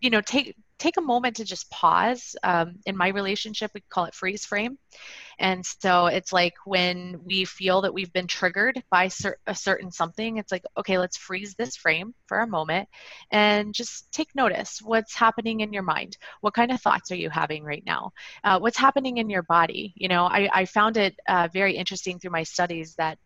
you 0.00 0.10
know 0.10 0.20
take 0.20 0.54
take 0.78 0.96
a 0.96 1.02
moment 1.02 1.36
to 1.36 1.44
just 1.44 1.70
pause. 1.70 2.36
Um, 2.42 2.76
in 2.86 2.96
my 2.96 3.08
relationship, 3.08 3.70
we 3.74 3.82
call 3.88 4.04
it 4.04 4.14
freeze 4.14 4.44
frame. 4.44 4.78
And 5.38 5.64
so 5.64 6.06
it's 6.06 6.32
like 6.32 6.54
when 6.64 7.20
we 7.24 7.44
feel 7.44 7.82
that 7.82 7.92
we've 7.92 8.12
been 8.12 8.26
triggered 8.26 8.82
by 8.90 9.08
cer- 9.08 9.38
a 9.46 9.54
certain 9.54 9.90
something, 9.90 10.38
it's 10.38 10.50
like, 10.50 10.64
okay, 10.78 10.98
let's 10.98 11.16
freeze 11.16 11.54
this 11.54 11.76
frame 11.76 12.14
for 12.26 12.40
a 12.40 12.46
moment 12.46 12.88
and 13.30 13.74
just 13.74 14.10
take 14.12 14.34
notice. 14.34 14.80
What's 14.82 15.14
happening 15.14 15.60
in 15.60 15.72
your 15.72 15.82
mind? 15.82 16.16
What 16.40 16.54
kind 16.54 16.70
of 16.72 16.80
thoughts 16.80 17.10
are 17.10 17.16
you 17.16 17.30
having 17.30 17.64
right 17.64 17.84
now? 17.84 18.12
Uh, 18.44 18.58
what's 18.58 18.78
happening 18.78 19.18
in 19.18 19.28
your 19.28 19.42
body? 19.42 19.92
You 19.96 20.08
know, 20.08 20.24
I, 20.24 20.48
I 20.52 20.64
found 20.64 20.96
it 20.96 21.14
uh, 21.28 21.48
very 21.52 21.76
interesting 21.76 22.18
through 22.18 22.32
my 22.32 22.42
studies 22.42 22.94
that 22.96 23.18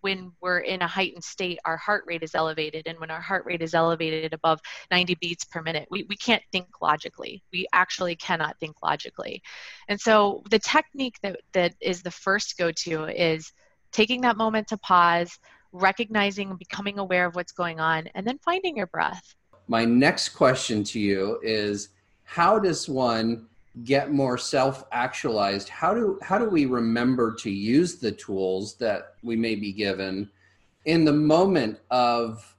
when 0.00 0.32
we're 0.40 0.60
in 0.60 0.82
a 0.82 0.86
heightened 0.86 1.24
state, 1.24 1.58
our 1.64 1.76
heart 1.76 2.04
rate 2.06 2.22
is 2.22 2.34
elevated. 2.34 2.86
And 2.86 2.98
when 2.98 3.10
our 3.10 3.20
heart 3.20 3.44
rate 3.46 3.62
is 3.62 3.74
elevated 3.74 4.32
above 4.32 4.60
90 4.90 5.16
beats 5.16 5.44
per 5.44 5.62
minute, 5.62 5.88
we, 5.90 6.04
we 6.08 6.16
can't 6.16 6.42
think 6.52 6.68
logically. 6.80 7.42
We 7.52 7.66
actually 7.72 8.16
cannot 8.16 8.58
think 8.60 8.76
logically. 8.82 9.42
And 9.88 10.00
so 10.00 10.42
the 10.50 10.58
technique 10.58 11.16
that, 11.22 11.40
that 11.52 11.74
is 11.80 12.02
the 12.02 12.10
first 12.10 12.56
go 12.58 12.70
to 12.70 13.06
is 13.06 13.52
taking 13.92 14.20
that 14.22 14.36
moment 14.36 14.68
to 14.68 14.78
pause, 14.78 15.38
recognizing, 15.72 16.50
and 16.50 16.58
becoming 16.58 16.98
aware 16.98 17.26
of 17.26 17.34
what's 17.34 17.52
going 17.52 17.80
on, 17.80 18.08
and 18.14 18.26
then 18.26 18.38
finding 18.44 18.76
your 18.76 18.86
breath. 18.86 19.34
My 19.66 19.84
next 19.84 20.30
question 20.30 20.84
to 20.84 21.00
you 21.00 21.38
is 21.42 21.90
how 22.24 22.58
does 22.58 22.88
one 22.88 23.46
get 23.84 24.12
more 24.12 24.38
self-actualized 24.38 25.68
how 25.68 25.94
do 25.94 26.18
how 26.22 26.38
do 26.38 26.48
we 26.48 26.66
remember 26.66 27.34
to 27.34 27.50
use 27.50 27.98
the 27.98 28.12
tools 28.12 28.74
that 28.76 29.14
we 29.22 29.36
may 29.36 29.54
be 29.54 29.72
given 29.72 30.28
in 30.84 31.04
the 31.04 31.12
moment 31.12 31.78
of 31.90 32.56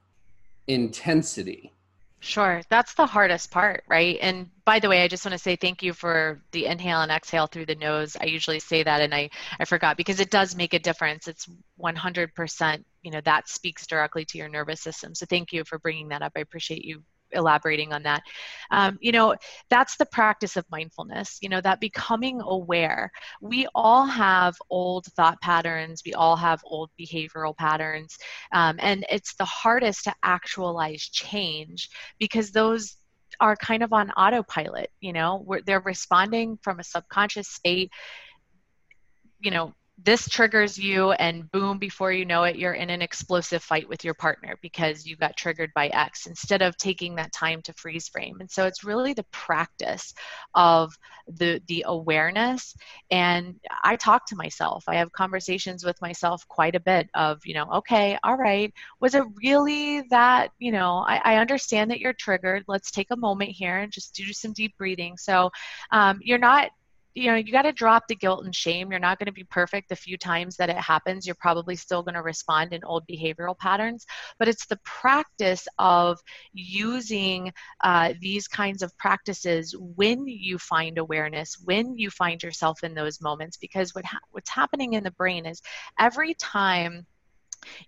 intensity 0.67 1.73
Sure. 2.21 2.61
That's 2.69 2.95
the 2.95 3.05
hardest 3.05 3.49
part, 3.49 3.83
right? 3.87 4.17
And 4.21 4.49
by 4.65 4.79
the 4.79 4.89
way, 4.89 5.03
I 5.03 5.07
just 5.07 5.23
want 5.23 5.33
to 5.33 5.39
say 5.39 5.55
thank 5.55 5.81
you 5.81 5.93
for 5.93 6.41
the 6.51 6.65
inhale 6.65 7.01
and 7.01 7.11
exhale 7.11 7.47
through 7.47 7.67
the 7.67 7.75
nose. 7.75 8.17
I 8.19 8.25
usually 8.25 8.59
say 8.59 8.83
that 8.83 9.01
and 9.01 9.15
I, 9.15 9.29
I 9.57 9.63
forgot 9.63 9.95
because 9.95 10.19
it 10.19 10.29
does 10.29 10.53
make 10.53 10.73
a 10.73 10.79
difference. 10.79 11.29
It's 11.29 11.47
100%, 11.81 12.83
you 13.03 13.11
know, 13.11 13.21
that 13.21 13.47
speaks 13.47 13.87
directly 13.87 14.25
to 14.25 14.37
your 14.37 14.49
nervous 14.49 14.81
system. 14.81 15.15
So 15.15 15.25
thank 15.27 15.53
you 15.53 15.63
for 15.63 15.79
bringing 15.79 16.09
that 16.09 16.21
up. 16.21 16.33
I 16.35 16.41
appreciate 16.41 16.83
you 16.83 17.01
elaborating 17.31 17.93
on 17.93 18.03
that. 18.03 18.21
Um, 18.71 18.97
you 19.01 19.11
know 19.11 19.35
that's 19.69 19.97
the 19.97 20.05
practice 20.05 20.55
of 20.55 20.65
mindfulness 20.71 21.39
you 21.41 21.49
know 21.49 21.61
that 21.61 21.79
becoming 21.79 22.41
aware. 22.41 23.11
We 23.41 23.67
all 23.75 24.05
have 24.05 24.55
old 24.69 25.05
thought 25.15 25.39
patterns. 25.41 26.01
We 26.05 26.13
all 26.13 26.35
have 26.35 26.61
old 26.63 26.89
behavioral 26.99 27.55
patterns. 27.55 28.17
Um, 28.51 28.77
and 28.79 29.05
it's 29.09 29.35
the 29.35 29.45
hardest 29.45 30.03
to 30.05 30.13
actualize 30.23 31.01
change 31.01 31.89
because 32.19 32.51
those 32.51 32.97
are 33.39 33.55
kind 33.55 33.83
of 33.83 33.93
on 33.93 34.11
autopilot 34.11 34.89
you 35.01 35.13
know? 35.13 35.45
They're 35.65 35.81
responding 35.81 36.57
from 36.61 36.79
a 36.79 36.83
subconscious 36.83 37.47
state 37.47 37.91
you 39.41 39.51
know 39.51 39.73
this 40.03 40.27
triggers 40.29 40.77
you 40.77 41.11
and 41.13 41.51
boom 41.51 41.77
before 41.77 42.11
you 42.11 42.25
know 42.25 42.43
it 42.43 42.55
you're 42.55 42.73
in 42.73 42.89
an 42.89 43.01
explosive 43.01 43.63
fight 43.63 43.87
with 43.89 44.03
your 44.03 44.13
partner 44.13 44.55
because 44.61 45.05
you 45.05 45.15
got 45.15 45.35
triggered 45.35 45.71
by 45.73 45.87
x 45.87 46.25
instead 46.25 46.61
of 46.61 46.77
taking 46.77 47.15
that 47.15 47.33
time 47.33 47.61
to 47.61 47.73
freeze 47.73 48.07
frame. 48.07 48.37
And 48.39 48.49
so 48.49 48.65
it's 48.65 48.83
really 48.83 49.13
the 49.13 49.25
practice 49.31 50.13
of 50.55 50.93
the 51.27 51.61
the 51.67 51.83
awareness. 51.87 52.75
And 53.11 53.59
i 53.83 53.95
talk 53.95 54.25
to 54.27 54.35
myself. 54.35 54.83
I 54.87 54.95
have 54.95 55.11
conversations 55.11 55.83
with 55.83 56.01
myself 56.01 56.47
quite 56.47 56.75
a 56.75 56.79
bit 56.79 57.09
of 57.13 57.45
you 57.45 57.53
know 57.53 57.67
okay 57.73 58.17
all 58.23 58.37
right 58.37 58.73
was 58.99 59.15
it 59.15 59.23
really 59.43 60.01
that 60.09 60.51
you 60.59 60.71
know 60.71 61.03
i, 61.07 61.17
I 61.23 61.35
understand 61.37 61.91
that 61.91 61.99
you're 61.99 62.13
triggered. 62.13 62.63
Let's 62.67 62.91
take 62.91 63.07
a 63.11 63.17
moment 63.17 63.51
here 63.51 63.79
and 63.79 63.91
just 63.91 64.13
do 64.15 64.31
some 64.33 64.53
deep 64.53 64.77
breathing. 64.77 65.17
So 65.17 65.49
um, 65.91 66.19
you're 66.23 66.37
not 66.37 66.71
you 67.15 67.27
know 67.27 67.35
you 67.35 67.51
got 67.51 67.63
to 67.63 67.71
drop 67.71 68.03
the 68.07 68.15
guilt 68.15 68.45
and 68.45 68.55
shame. 68.55 68.91
You're 68.91 68.99
not 68.99 69.19
going 69.19 69.27
to 69.27 69.31
be 69.31 69.43
perfect 69.43 69.89
the 69.89 69.95
few 69.95 70.17
times 70.17 70.55
that 70.57 70.69
it 70.69 70.77
happens. 70.77 71.25
You're 71.25 71.35
probably 71.35 71.75
still 71.75 72.03
going 72.03 72.15
to 72.15 72.21
respond 72.21 72.73
in 72.73 72.83
old 72.83 73.03
behavioral 73.07 73.57
patterns. 73.57 74.05
But 74.37 74.47
it's 74.47 74.65
the 74.65 74.79
practice 74.83 75.67
of 75.77 76.19
using 76.53 77.51
uh, 77.83 78.13
these 78.21 78.47
kinds 78.47 78.81
of 78.81 78.95
practices 78.97 79.75
when 79.77 80.27
you 80.27 80.57
find 80.57 80.97
awareness 80.97 81.57
when 81.63 81.97
you 81.97 82.09
find 82.09 82.41
yourself 82.41 82.83
in 82.83 82.93
those 82.93 83.21
moments. 83.21 83.57
Because 83.57 83.95
what 83.95 84.05
ha- 84.05 84.19
what's 84.31 84.49
happening 84.49 84.93
in 84.93 85.03
the 85.03 85.11
brain 85.11 85.45
is 85.45 85.61
every 85.99 86.33
time 86.35 87.05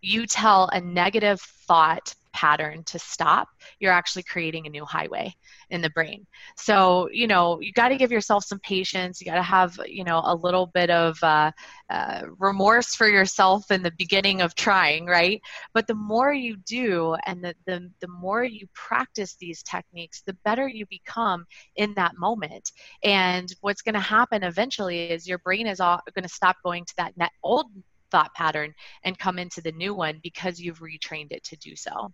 you 0.01 0.25
tell 0.25 0.67
a 0.73 0.81
negative 0.81 1.39
thought 1.67 2.13
pattern 2.33 2.83
to 2.85 2.99
stop, 2.99 3.47
you're 3.79 3.91
actually 3.91 4.23
creating 4.23 4.67
a 4.67 4.69
new 4.69 4.85
highway 4.85 5.33
in 5.69 5.81
the 5.81 5.89
brain. 5.91 6.25
So, 6.57 7.09
you 7.11 7.27
know, 7.27 7.59
you 7.61 7.71
got 7.73 7.89
to 7.89 7.97
give 7.97 8.11
yourself 8.11 8.43
some 8.43 8.59
patience. 8.59 9.21
You 9.21 9.25
got 9.25 9.35
to 9.35 9.43
have, 9.43 9.79
you 9.85 10.03
know, 10.03 10.21
a 10.23 10.35
little 10.35 10.67
bit 10.67 10.89
of 10.89 11.17
uh, 11.23 11.51
uh, 11.89 12.21
remorse 12.39 12.95
for 12.95 13.07
yourself 13.07 13.69
in 13.71 13.83
the 13.83 13.93
beginning 13.97 14.41
of 14.41 14.55
trying, 14.55 15.05
right? 15.05 15.41
But 15.73 15.87
the 15.87 15.95
more 15.95 16.33
you 16.33 16.57
do 16.65 17.15
and 17.25 17.43
the, 17.43 17.55
the, 17.65 17.89
the 17.99 18.07
more 18.07 18.43
you 18.43 18.67
practice 18.73 19.35
these 19.39 19.63
techniques, 19.63 20.21
the 20.25 20.37
better 20.45 20.67
you 20.67 20.85
become 20.87 21.45
in 21.75 21.93
that 21.95 22.17
moment. 22.17 22.71
And 23.03 23.53
what's 23.61 23.81
going 23.81 23.95
to 23.95 23.99
happen 23.99 24.43
eventually 24.43 25.11
is 25.11 25.27
your 25.27 25.39
brain 25.39 25.67
is 25.67 25.79
all 25.79 25.99
going 26.13 26.23
to 26.23 26.29
stop 26.29 26.57
going 26.63 26.85
to 26.85 26.93
that 26.97 27.17
net 27.17 27.31
old 27.43 27.67
thought 28.11 28.33
pattern 28.35 28.73
and 29.03 29.17
come 29.17 29.39
into 29.39 29.61
the 29.61 29.71
new 29.71 29.93
one 29.93 30.19
because 30.21 30.59
you've 30.59 30.79
retrained 30.79 31.31
it 31.31 31.43
to 31.45 31.55
do 31.57 31.75
so. 31.75 32.11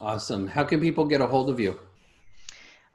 Awesome. 0.00 0.46
How 0.46 0.64
can 0.64 0.80
people 0.80 1.04
get 1.06 1.20
a 1.20 1.26
hold 1.26 1.50
of 1.50 1.58
you? 1.60 1.78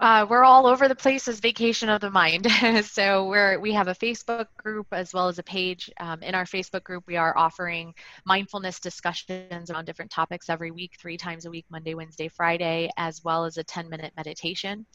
Uh, 0.02 0.26
we're 0.28 0.44
all 0.44 0.66
over 0.66 0.88
the 0.88 0.96
place 0.96 1.28
as 1.28 1.40
Vacation 1.40 1.88
of 1.88 2.02
the 2.02 2.10
Mind. 2.10 2.48
so 2.84 3.28
we're 3.28 3.60
we 3.60 3.72
have 3.72 3.88
a 3.88 3.94
Facebook 3.94 4.48
group 4.58 4.88
as 4.92 5.14
well 5.14 5.28
as 5.28 5.38
a 5.38 5.44
page. 5.44 5.92
Um, 6.00 6.24
in 6.24 6.34
our 6.34 6.46
Facebook 6.46 6.84
group, 6.84 7.04
we 7.06 7.18
are 7.18 7.38
offering 7.38 7.94
mindfulness 8.26 8.80
discussions 8.80 9.70
around 9.70 9.86
different 9.86 10.10
topics 10.10 10.50
every 10.50 10.72
week, 10.72 10.94
three 11.00 11.18
times 11.18 11.46
a 11.46 11.52
week, 11.52 11.66
Monday, 11.70 11.94
Wednesday, 11.94 12.30
Friday, 12.30 12.90
as 12.98 13.24
well 13.24 13.46
as 13.46 13.58
a 13.58 13.64
10-minute 13.64 14.14
meditation. 14.18 14.88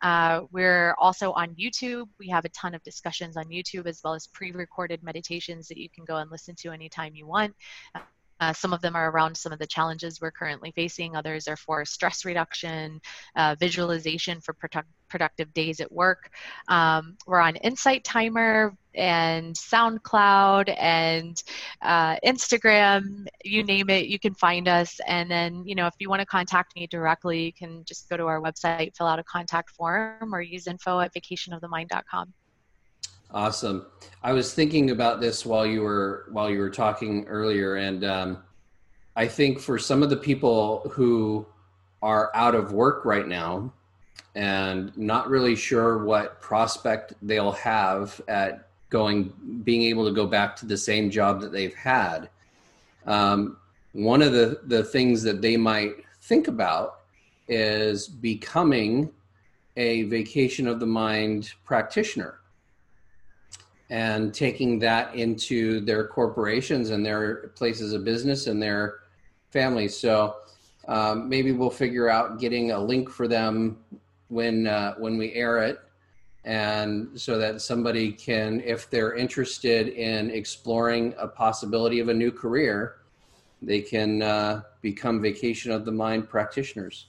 Uh, 0.00 0.40
we're 0.50 0.94
also 0.98 1.32
on 1.32 1.54
YouTube. 1.56 2.06
We 2.18 2.28
have 2.28 2.46
a 2.46 2.50
ton 2.50 2.74
of 2.74 2.82
discussions 2.84 3.36
on 3.36 3.44
YouTube 3.44 3.86
as 3.86 4.00
well 4.02 4.14
as 4.14 4.28
pre-recorded 4.28 5.02
meditations 5.02 5.68
that 5.68 5.76
you 5.76 5.90
can 5.90 6.06
go 6.06 6.16
and 6.16 6.30
listen 6.30 6.54
to 6.60 6.70
anytime 6.70 7.14
you 7.14 7.26
want. 7.26 7.54
Uh, 8.44 8.52
some 8.52 8.74
of 8.74 8.82
them 8.82 8.94
are 8.94 9.10
around 9.10 9.34
some 9.34 9.52
of 9.52 9.58
the 9.58 9.66
challenges 9.66 10.20
we're 10.20 10.30
currently 10.30 10.70
facing. 10.72 11.16
Others 11.16 11.48
are 11.48 11.56
for 11.56 11.82
stress 11.86 12.26
reduction, 12.26 13.00
uh, 13.36 13.56
visualization 13.58 14.38
for 14.38 14.52
product- 14.52 14.90
productive 15.08 15.54
days 15.54 15.80
at 15.80 15.90
work. 15.90 16.30
Um, 16.68 17.16
we're 17.26 17.40
on 17.40 17.56
Insight 17.56 18.04
Timer 18.04 18.76
and 18.94 19.54
SoundCloud 19.56 20.74
and 20.78 21.42
uh, 21.80 22.16
Instagram, 22.16 23.26
you 23.44 23.64
name 23.64 23.88
it, 23.88 24.08
you 24.08 24.18
can 24.18 24.34
find 24.34 24.68
us. 24.68 25.00
And 25.06 25.30
then, 25.30 25.66
you 25.66 25.74
know, 25.74 25.86
if 25.86 25.94
you 25.98 26.10
want 26.10 26.20
to 26.20 26.26
contact 26.26 26.76
me 26.76 26.86
directly, 26.86 27.46
you 27.46 27.52
can 27.54 27.82
just 27.86 28.10
go 28.10 28.18
to 28.18 28.26
our 28.26 28.42
website, 28.42 28.94
fill 28.94 29.06
out 29.06 29.18
a 29.18 29.24
contact 29.24 29.70
form, 29.70 30.34
or 30.34 30.42
use 30.42 30.66
info 30.66 31.00
at 31.00 31.14
vacationofthemind.com. 31.14 32.34
Awesome. 33.34 33.86
I 34.22 34.32
was 34.32 34.54
thinking 34.54 34.92
about 34.92 35.20
this 35.20 35.44
while 35.44 35.66
you 35.66 35.82
were 35.82 36.26
while 36.30 36.48
you 36.48 36.60
were 36.60 36.70
talking 36.70 37.26
earlier, 37.26 37.74
and 37.74 38.04
um, 38.04 38.38
I 39.16 39.26
think 39.26 39.58
for 39.58 39.76
some 39.76 40.04
of 40.04 40.10
the 40.10 40.16
people 40.16 40.88
who 40.92 41.44
are 42.00 42.30
out 42.32 42.54
of 42.54 42.70
work 42.70 43.04
right 43.04 43.26
now 43.26 43.72
and 44.36 44.96
not 44.96 45.28
really 45.28 45.56
sure 45.56 46.04
what 46.04 46.40
prospect 46.40 47.14
they'll 47.22 47.50
have 47.50 48.20
at 48.28 48.68
going 48.88 49.32
being 49.64 49.82
able 49.82 50.04
to 50.04 50.12
go 50.12 50.28
back 50.28 50.54
to 50.56 50.66
the 50.66 50.76
same 50.76 51.10
job 51.10 51.40
that 51.40 51.50
they've 51.50 51.74
had 51.74 52.28
um, 53.06 53.56
one 53.94 54.22
of 54.22 54.32
the 54.32 54.60
the 54.66 54.84
things 54.84 55.22
that 55.22 55.42
they 55.42 55.56
might 55.56 55.94
think 56.22 56.46
about 56.46 57.00
is 57.48 58.06
becoming 58.06 59.10
a 59.76 60.04
vacation 60.04 60.68
of 60.68 60.78
the 60.78 60.86
mind 60.86 61.52
practitioner 61.64 62.38
and 63.90 64.32
taking 64.32 64.78
that 64.78 65.14
into 65.14 65.80
their 65.80 66.06
corporations 66.06 66.90
and 66.90 67.04
their 67.04 67.48
places 67.48 67.92
of 67.92 68.04
business 68.04 68.46
and 68.46 68.62
their 68.62 69.00
families. 69.50 69.96
So 69.96 70.36
um, 70.88 71.28
maybe 71.28 71.52
we'll 71.52 71.70
figure 71.70 72.08
out 72.08 72.38
getting 72.38 72.72
a 72.72 72.78
link 72.78 73.10
for 73.10 73.28
them 73.28 73.78
when 74.28 74.66
uh, 74.66 74.94
when 74.94 75.18
we 75.18 75.32
air 75.34 75.58
it, 75.58 75.80
and 76.44 77.08
so 77.14 77.38
that 77.38 77.60
somebody 77.60 78.12
can, 78.12 78.60
if 78.60 78.90
they're 78.90 79.14
interested 79.14 79.88
in 79.88 80.30
exploring 80.30 81.14
a 81.18 81.28
possibility 81.28 82.00
of 82.00 82.08
a 82.08 82.14
new 82.14 82.30
career, 82.30 82.96
they 83.62 83.80
can 83.80 84.22
uh, 84.22 84.62
become 84.82 85.22
vacation 85.22 85.70
of 85.70 85.84
the 85.84 85.92
mind 85.92 86.28
practitioners. 86.28 87.06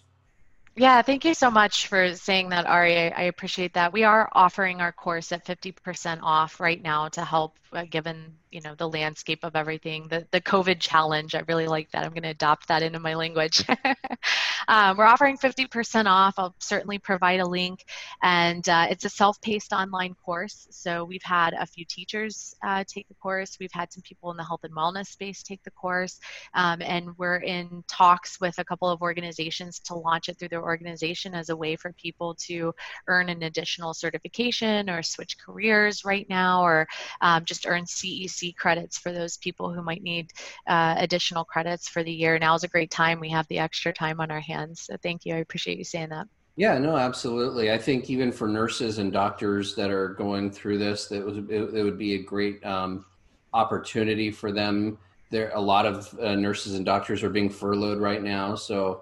Yeah, 0.77 1.01
thank 1.03 1.23
you 1.23 1.33
so 1.33 1.49
much 1.49 1.87
for 1.87 2.15
saying 2.15 2.49
that, 2.49 2.65
Ari. 2.65 3.13
I, 3.13 3.23
appreciate 3.23 3.73
that. 3.75 3.93
We 3.93 4.03
are 4.03 4.29
offering 4.33 4.81
our 4.81 4.91
course 4.91 5.31
at 5.31 5.45
50% 5.45 6.19
off 6.21 6.59
right 6.59 6.81
now 6.81 7.07
to 7.09 7.23
help, 7.23 7.57
uh, 7.71 7.85
given 7.89 8.37
you 8.55 8.61
know 8.61 8.73
the 8.73 8.87
landscape 8.87 9.39
of 9.43 9.53
everything. 9.53 10.07
The 10.07 10.25
the 10.31 10.39
COVID 10.39 10.79
challenge, 10.79 11.35
I 11.35 11.43
really 11.45 11.67
like 11.67 11.91
that. 11.91 12.05
I'm 12.05 12.11
going 12.11 12.23
to 12.23 12.29
adopt 12.29 12.69
that 12.69 12.81
into 12.81 12.99
my 12.99 13.13
language. 13.13 13.65
um, 14.69 14.95
we're 14.95 15.05
offering 15.05 15.37
50% 15.37 16.05
off. 16.05 16.35
I'll 16.37 16.55
certainly 16.59 16.97
provide 16.97 17.41
a 17.41 17.45
link, 17.45 17.83
and 18.23 18.67
uh, 18.69 18.87
it's 18.89 19.03
a 19.03 19.09
self-paced 19.09 19.73
online 19.73 20.15
course. 20.25 20.67
So 20.71 21.03
we've 21.03 21.21
had 21.21 21.53
a 21.53 21.65
few 21.65 21.83
teachers 21.83 22.55
uh, 22.65 22.85
take 22.87 23.09
the 23.09 23.13
course. 23.15 23.57
We've 23.59 23.73
had 23.73 23.91
some 23.91 24.03
people 24.03 24.31
in 24.31 24.37
the 24.37 24.45
health 24.45 24.63
and 24.63 24.73
wellness 24.73 25.07
space 25.07 25.43
take 25.43 25.61
the 25.63 25.71
course, 25.71 26.21
um, 26.53 26.81
and 26.81 27.09
we're 27.17 27.37
in 27.37 27.83
talks 27.89 28.39
with 28.39 28.57
a 28.57 28.63
couple 28.63 28.89
of 28.89 29.01
organizations 29.01 29.79
to 29.79 29.95
launch 29.95 30.29
it 30.29 30.39
through 30.39 30.49
their 30.49 30.63
organization 30.63 31.35
as 31.35 31.49
a 31.49 31.55
way 31.55 31.75
for 31.75 31.91
people 31.93 32.35
to 32.35 32.73
earn 33.07 33.27
an 33.27 33.43
additional 33.43 33.93
certification 33.93 34.89
or 34.89 35.03
switch 35.03 35.37
careers 35.37 36.05
right 36.05 36.25
now, 36.29 36.63
or 36.63 36.87
um, 37.19 37.43
just 37.43 37.67
earn 37.67 37.83
CEC 37.83 38.44
credits 38.53 38.97
for 38.97 39.11
those 39.11 39.37
people 39.37 39.73
who 39.73 39.81
might 39.81 40.03
need 40.03 40.31
uh, 40.67 40.95
additional 40.97 41.43
credits 41.43 41.87
for 41.87 42.03
the 42.03 42.11
year. 42.11 42.37
Now 42.39 42.55
is 42.55 42.63
a 42.63 42.67
great 42.67 42.91
time. 42.91 43.19
We 43.19 43.29
have 43.29 43.47
the 43.47 43.59
extra 43.59 43.93
time 43.93 44.19
on 44.19 44.31
our 44.31 44.39
hands. 44.39 44.81
So 44.81 44.97
thank 45.01 45.25
you. 45.25 45.35
I 45.35 45.37
appreciate 45.37 45.77
you 45.77 45.83
saying 45.83 46.09
that. 46.09 46.27
Yeah, 46.57 46.77
no, 46.77 46.95
absolutely. 46.95 47.71
I 47.71 47.77
think 47.77 48.09
even 48.09 48.31
for 48.31 48.47
nurses 48.47 48.97
and 48.97 49.11
doctors 49.11 49.75
that 49.75 49.91
are 49.91 50.09
going 50.09 50.51
through 50.51 50.77
this, 50.77 51.07
that 51.07 51.25
was 51.25 51.37
it, 51.37 51.49
it 51.49 51.83
would 51.83 51.97
be 51.97 52.15
a 52.15 52.23
great 52.23 52.65
um, 52.65 53.05
opportunity 53.53 54.31
for 54.31 54.53
them. 54.53 54.97
There, 55.31 55.51
a 55.53 55.59
lot 55.59 55.85
of 55.85 56.17
uh, 56.19 56.35
nurses 56.35 56.75
and 56.75 56.85
doctors 56.85 57.23
are 57.23 57.29
being 57.29 57.49
furloughed 57.49 57.99
right 57.99 58.23
now, 58.23 58.55
so 58.55 59.01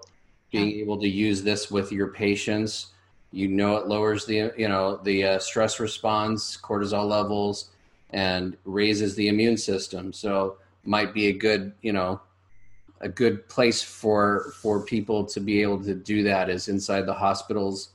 being 0.50 0.70
yeah. 0.70 0.82
able 0.82 0.98
to 1.00 1.08
use 1.08 1.42
this 1.42 1.70
with 1.70 1.92
your 1.92 2.08
patients, 2.08 2.88
you 3.30 3.48
know, 3.48 3.76
it 3.76 3.88
lowers 3.88 4.24
the 4.24 4.52
you 4.56 4.68
know 4.68 4.96
the 4.96 5.24
uh, 5.24 5.38
stress 5.38 5.78
response, 5.78 6.56
cortisol 6.56 7.08
levels, 7.08 7.70
and 8.14 8.56
raises 8.64 9.16
the 9.16 9.28
immune 9.28 9.58
system. 9.58 10.12
So 10.12 10.56
might 10.84 11.12
be 11.12 11.26
a 11.26 11.32
good 11.32 11.72
you 11.82 11.92
know 11.92 12.20
a 13.00 13.08
good 13.08 13.48
place 13.48 13.82
for 13.82 14.52
for 14.60 14.84
people 14.84 15.24
to 15.24 15.40
be 15.40 15.62
able 15.62 15.82
to 15.82 15.94
do 15.94 16.22
that 16.22 16.48
is 16.48 16.68
inside 16.68 17.06
the 17.06 17.14
hospitals 17.14 17.90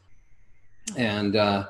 and 0.97 1.35
uh, 1.35 1.67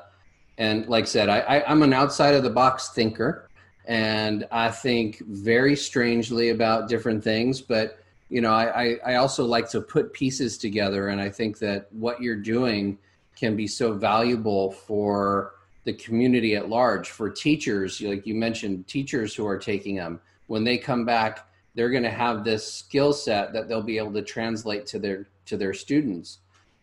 and 0.58 0.86
like 0.88 1.04
I 1.04 1.06
said 1.06 1.28
I, 1.28 1.40
I 1.40 1.70
i'm 1.70 1.82
an 1.82 1.92
outside 1.92 2.34
of 2.34 2.42
the 2.42 2.50
box 2.50 2.90
thinker 2.90 3.48
and 3.86 4.46
i 4.50 4.70
think 4.70 5.22
very 5.26 5.76
strangely 5.76 6.50
about 6.50 6.88
different 6.88 7.22
things 7.22 7.60
but 7.60 7.98
you 8.28 8.40
know 8.40 8.52
I, 8.52 8.98
I 9.04 9.14
also 9.16 9.44
like 9.44 9.68
to 9.70 9.80
put 9.80 10.12
pieces 10.12 10.58
together 10.58 11.08
and 11.08 11.20
i 11.20 11.28
think 11.28 11.58
that 11.58 11.88
what 11.92 12.20
you're 12.20 12.36
doing 12.36 12.98
can 13.36 13.56
be 13.56 13.66
so 13.66 13.94
valuable 13.94 14.72
for 14.72 15.54
the 15.84 15.92
community 15.94 16.54
at 16.56 16.68
large 16.68 17.10
for 17.10 17.30
teachers 17.30 18.00
like 18.00 18.26
you 18.26 18.34
mentioned 18.34 18.86
teachers 18.86 19.34
who 19.34 19.46
are 19.46 19.58
taking 19.58 19.96
them. 19.96 20.20
When 20.46 20.64
they 20.64 20.78
come 20.78 21.04
back 21.04 21.46
they're 21.74 21.90
going 21.90 22.02
to 22.02 22.10
have 22.10 22.44
this 22.44 22.70
skill 22.70 23.12
set 23.12 23.52
that 23.52 23.68
they'll 23.68 23.82
be 23.82 23.98
able 23.98 24.12
to 24.12 24.22
translate 24.22 24.86
to 24.86 24.98
their 24.98 25.28
to 25.46 25.56
their 25.56 25.72
students. 25.72 26.38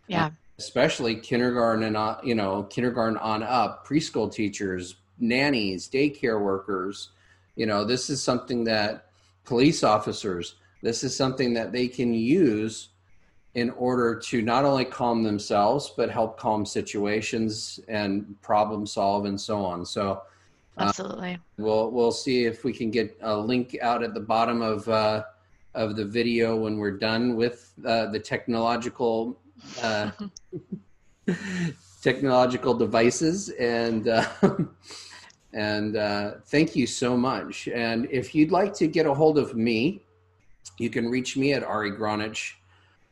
Yeah. 0.08 0.32
Especially 0.58 1.16
kindergarten 1.16 1.84
and 1.84 1.98
uh, 1.98 2.18
you 2.24 2.36
know 2.36 2.64
kindergarten 2.64 3.18
on 3.18 3.44
up 3.44 3.88
preschool 3.88 4.32
teachers 4.32 4.96
nannies 5.20 5.90
daycare 5.90 6.42
workers. 6.42 7.10
You 7.56 7.66
know 7.66 7.84
this 7.84 8.10
is 8.10 8.24
something 8.24 8.64
that 8.66 9.08
police 9.44 9.84
officers 9.84 10.56
this 10.82 11.04
is 11.04 11.16
something 11.16 11.54
that 11.54 11.72
they 11.72 11.88
can 11.88 12.14
use 12.14 12.90
in 13.58 13.72
order 13.72 14.14
to 14.14 14.44
not 14.44 14.64
only 14.64 14.86
calm 14.86 15.24
themselves 15.24 15.92
but 15.98 16.12
help 16.12 16.38
calm 16.38 16.64
situations 16.64 17.80
and 17.88 18.40
problem 18.44 18.86
solve 18.86 19.26
and 19.26 19.40
so 19.40 19.66
on 19.66 19.84
so 19.84 20.22
uh, 20.78 20.84
Absolutely. 20.84 21.34
Uh, 21.34 21.38
we'll 21.58 21.90
we'll 21.90 22.12
see 22.12 22.46
if 22.46 22.64
we 22.64 22.72
can 22.72 22.92
get 22.92 23.18
a 23.22 23.36
link 23.36 23.76
out 23.82 24.04
at 24.04 24.14
the 24.14 24.20
bottom 24.20 24.62
of 24.62 24.88
uh, 24.88 25.24
of 25.74 25.96
the 25.96 26.06
video 26.06 26.56
when 26.56 26.78
we're 26.78 26.98
done 26.98 27.36
with 27.36 27.74
uh, 27.84 28.06
the 28.12 28.20
technological 28.20 29.40
uh, 29.82 30.12
technological 32.04 32.76
devices 32.76 33.50
and 33.60 34.08
uh, 34.08 34.24
and 35.54 35.96
thank 36.46 36.76
you 36.76 36.86
so 36.86 37.18
much. 37.18 37.68
And 37.70 38.08
if 38.12 38.36
you'd 38.36 38.52
like 38.52 38.76
to 38.76 38.86
get 38.86 39.08
a 39.08 39.14
hold 39.16 39.40
of 39.40 39.56
me, 39.56 40.04
you 40.78 40.92
can 40.92 41.10
reach 41.10 41.36
me 41.36 41.54
at 41.54 41.64
Ari 41.64 41.94
Gronich 41.94 42.54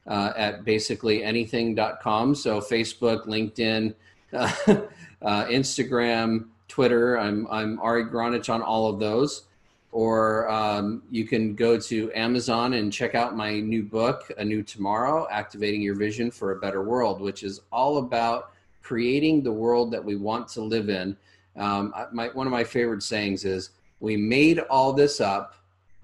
uh, 0.08 0.34
at 0.36 0.63
basically 0.63 1.24
anything.com. 1.24 2.36
So 2.36 2.60
Facebook, 2.62 3.26
LinkedIn, 3.26 3.94
Instagram. 5.24 6.46
Twitter. 6.68 7.18
I'm 7.18 7.48
I'm 7.50 7.80
Ari 7.80 8.06
Gronich 8.06 8.54
on 8.54 8.62
all 8.62 8.89
of 8.89 9.00
those. 9.00 9.44
Or 9.94 10.50
um, 10.52 11.04
you 11.10 11.26
can 11.26 11.56
go 11.56 11.80
to 11.80 12.12
Amazon 12.13 12.74
and 12.74 12.91
check 12.91 13.15
out 13.15 13.34
my 13.34 13.62
new 13.62 13.82
book, 13.82 14.30
A 14.38 14.44
New 14.44 14.62
Tomorrow 14.62 15.26
Activating 15.32 15.82
Your 15.82 15.96
Vision 15.96 16.30
for 16.30 16.52
a 16.52 16.58
Better 16.58 16.84
World, 16.84 17.22
which 17.22 17.44
is 17.44 17.62
all 17.72 18.00
about 18.00 18.52
creating 18.82 19.41
the 19.41 19.54
world 19.54 19.91
that 19.91 20.04
we 20.04 20.18
want 20.18 20.50
to 20.50 20.62
live 20.62 20.89
in. 20.89 21.15
Um, 21.56 21.94
my, 22.12 22.28
one 22.28 22.46
of 22.46 22.52
my 22.52 22.65
favorite 22.65 23.04
sayings 23.04 23.46
is, 23.46 23.70
We 24.02 24.18
made 24.18 24.60
all 24.60 24.91
this 24.91 25.22
up. 25.22 25.56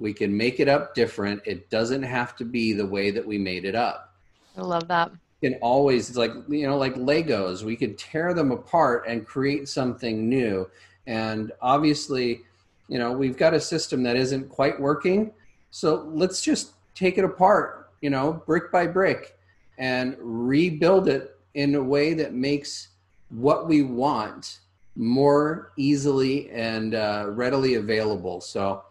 We 0.01 0.13
can 0.13 0.35
make 0.35 0.59
it 0.59 0.67
up 0.67 0.95
different. 0.95 1.41
It 1.45 1.69
doesn't 1.69 2.03
have 2.03 2.35
to 2.37 2.45
be 2.45 2.73
the 2.73 2.85
way 2.85 3.11
that 3.11 3.25
we 3.25 3.37
made 3.37 3.65
it 3.65 3.75
up. 3.75 4.13
I 4.57 4.61
love 4.61 4.87
that 4.89 5.11
can 5.41 5.55
always 5.55 6.07
it's 6.07 6.17
like 6.17 6.31
you 6.47 6.67
know 6.67 6.77
like 6.77 6.93
legos 6.95 7.63
we 7.63 7.75
could 7.75 7.97
tear 7.97 8.33
them 8.33 8.51
apart 8.51 9.05
and 9.07 9.25
create 9.25 9.67
something 9.67 10.29
new 10.29 10.69
and 11.07 11.51
obviously 11.61 12.41
you 12.87 12.99
know 12.99 13.11
we've 13.11 13.37
got 13.37 13.53
a 13.53 13.59
system 13.59 14.03
that 14.03 14.15
isn't 14.15 14.47
quite 14.49 14.79
working 14.79 15.31
so 15.71 16.07
let's 16.13 16.41
just 16.41 16.73
take 16.93 17.17
it 17.17 17.23
apart 17.23 17.89
you 18.01 18.09
know 18.09 18.33
brick 18.45 18.71
by 18.71 18.85
brick 18.85 19.37
and 19.79 20.15
rebuild 20.19 21.07
it 21.07 21.35
in 21.55 21.73
a 21.75 21.81
way 21.81 22.13
that 22.13 22.33
makes 22.33 22.89
what 23.29 23.67
we 23.67 23.81
want 23.81 24.59
more 24.95 25.71
easily 25.77 26.51
and 26.51 26.93
uh, 26.93 27.25
readily 27.29 27.75
available 27.75 28.39
so 28.39 28.83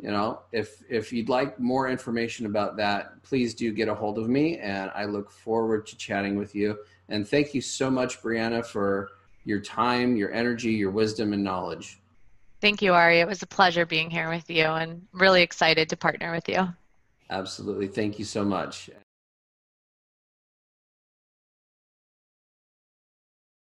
you 0.00 0.10
know 0.10 0.40
if 0.52 0.82
if 0.88 1.12
you'd 1.12 1.28
like 1.28 1.58
more 1.58 1.88
information 1.88 2.46
about 2.46 2.76
that 2.76 3.22
please 3.22 3.54
do 3.54 3.72
get 3.72 3.88
a 3.88 3.94
hold 3.94 4.18
of 4.18 4.28
me 4.28 4.58
and 4.58 4.90
i 4.94 5.04
look 5.04 5.30
forward 5.30 5.86
to 5.86 5.96
chatting 5.96 6.36
with 6.36 6.54
you. 6.54 6.78
And 7.08 7.26
thank 7.26 7.54
you 7.54 7.60
so 7.60 7.90
much 7.90 8.20
brianna 8.20 8.64
for 8.64 9.10
your 9.44 9.60
time 9.60 10.16
your 10.16 10.32
energy 10.32 10.72
your 10.72 10.90
wisdom 10.90 11.32
and 11.32 11.42
knowledge. 11.42 12.00
Thank 12.60 12.82
you 12.82 12.94
ari. 12.94 13.20
It 13.20 13.28
was 13.28 13.42
a 13.42 13.46
pleasure 13.46 13.86
being 13.86 14.10
here 14.10 14.28
with 14.28 14.48
you 14.50 14.64
and 14.64 15.06
really 15.12 15.42
excited 15.42 15.88
to 15.90 15.96
partner 15.96 16.32
with 16.32 16.48
you. 16.48 16.68
Absolutely. 17.28 17.86
Thank 17.86 18.18
you 18.18 18.24
so 18.24 18.44
much 18.44 18.90